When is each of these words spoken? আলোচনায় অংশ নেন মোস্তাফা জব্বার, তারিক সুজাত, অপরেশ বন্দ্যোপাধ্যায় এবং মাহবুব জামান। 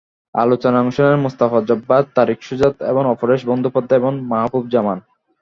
আলোচনায় 0.35 0.83
অংশ 0.83 0.97
নেন 1.01 1.19
মোস্তাফা 1.19 1.59
জব্বার, 1.69 2.01
তারিক 2.15 2.39
সুজাত, 2.43 2.75
অপরেশ 3.13 3.41
বন্দ্যোপাধ্যায় 3.49 3.99
এবং 4.01 4.13
মাহবুব 4.31 4.63
জামান। 4.73 4.97